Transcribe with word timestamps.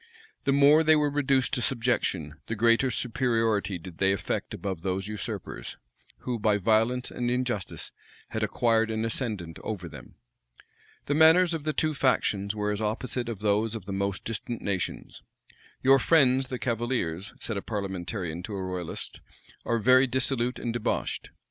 The 0.45 0.51
more 0.51 0.83
they 0.83 0.95
were 0.95 1.11
reduced 1.11 1.53
to 1.53 1.61
subjection, 1.61 2.39
the 2.47 2.55
greater 2.55 2.89
superiority 2.89 3.77
did 3.77 3.99
they 3.99 4.11
affect 4.13 4.51
above 4.51 4.81
those 4.81 5.07
usurpers, 5.07 5.77
who, 6.21 6.39
by 6.39 6.57
violence 6.57 7.11
and 7.11 7.29
injustice, 7.29 7.91
had 8.29 8.41
acquired 8.41 8.89
an 8.89 9.05
ascendant 9.05 9.59
over 9.59 9.87
them. 9.87 10.15
The 11.05 11.13
manners 11.13 11.53
of 11.53 11.65
the 11.65 11.73
two 11.73 11.93
factions 11.93 12.55
were 12.55 12.71
as 12.71 12.81
opposite 12.81 13.29
as 13.29 13.37
those 13.37 13.75
of 13.75 13.85
the 13.85 13.93
most 13.93 14.25
distant 14.25 14.63
nations. 14.63 15.21
"Your 15.83 15.99
friends, 15.99 16.47
the 16.47 16.57
cavaliers," 16.57 17.35
said 17.39 17.55
a 17.55 17.61
parliamentarian 17.61 18.41
to 18.41 18.55
a 18.55 18.63
royalist, 18.63 19.21
"are 19.65 19.77
very 19.77 20.07
dissolute 20.07 20.57
and 20.57 20.73
debauched." 20.73 21.29